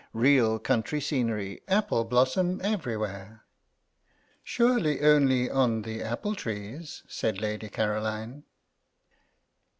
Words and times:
Real 0.13 0.57
country 0.57 0.99
scenery; 0.99 1.61
apple 1.67 2.03
blossom 2.05 2.59
everywhere." 2.63 3.45
"Surely 4.43 4.99
only 5.01 5.47
on 5.47 5.83
the 5.83 6.01
apple 6.01 6.33
trees," 6.33 7.03
said 7.07 7.39
Lady 7.39 7.69
Caroline. 7.69 8.43